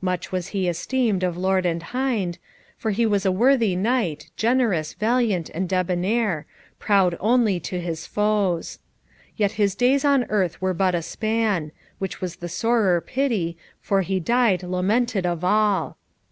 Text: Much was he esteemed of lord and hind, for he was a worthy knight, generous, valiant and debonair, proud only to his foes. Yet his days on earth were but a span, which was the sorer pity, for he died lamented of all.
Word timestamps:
Much 0.00 0.32
was 0.32 0.48
he 0.48 0.66
esteemed 0.66 1.22
of 1.22 1.36
lord 1.36 1.64
and 1.64 1.84
hind, 1.94 2.38
for 2.76 2.90
he 2.90 3.06
was 3.06 3.24
a 3.24 3.30
worthy 3.30 3.76
knight, 3.76 4.28
generous, 4.36 4.92
valiant 4.94 5.50
and 5.50 5.68
debonair, 5.68 6.46
proud 6.80 7.16
only 7.20 7.60
to 7.60 7.78
his 7.78 8.04
foes. 8.04 8.80
Yet 9.36 9.52
his 9.52 9.76
days 9.76 10.04
on 10.04 10.24
earth 10.30 10.60
were 10.60 10.74
but 10.74 10.96
a 10.96 11.02
span, 11.02 11.70
which 12.00 12.20
was 12.20 12.34
the 12.42 12.48
sorer 12.48 13.00
pity, 13.00 13.56
for 13.80 14.02
he 14.02 14.18
died 14.18 14.64
lamented 14.64 15.24
of 15.24 15.44
all. 15.44 15.96